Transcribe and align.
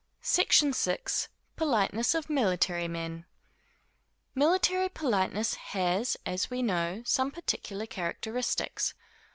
SECTION 0.23 0.73
VI. 0.73 0.97
Politeness 1.55 2.15
of 2.15 2.27
Military 2.27 2.87
Men. 2.87 3.23
Military 4.33 4.89
politeness 4.89 5.53
has, 5.53 6.17
as 6.25 6.49
we 6.49 6.63
know, 6.63 7.03
some 7.05 7.29
particular 7.29 7.85
characteristics. 7.85 8.95